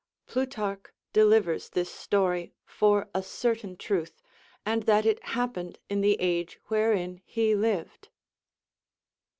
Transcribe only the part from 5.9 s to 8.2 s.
the age wherein he lived.